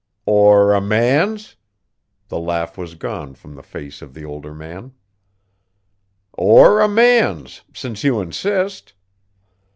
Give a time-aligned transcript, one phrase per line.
[0.25, 1.55] "Or a man's?"
[2.29, 4.93] The laugh was gone from the face of the older man.
[6.33, 8.93] "Or a man's, since you insist."